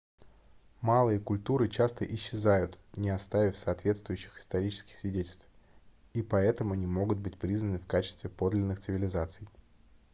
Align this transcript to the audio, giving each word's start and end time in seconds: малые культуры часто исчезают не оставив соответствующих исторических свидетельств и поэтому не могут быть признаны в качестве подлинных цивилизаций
малые 0.81 1.19
культуры 1.19 1.69
часто 1.69 2.05
исчезают 2.05 2.79
не 2.95 3.11
оставив 3.11 3.55
соответствующих 3.55 4.39
исторических 4.39 4.95
свидетельств 4.95 5.45
и 6.13 6.23
поэтому 6.23 6.73
не 6.73 6.87
могут 6.87 7.19
быть 7.19 7.37
признаны 7.37 7.77
в 7.77 7.85
качестве 7.85 8.27
подлинных 8.31 8.79
цивилизаций 8.79 9.47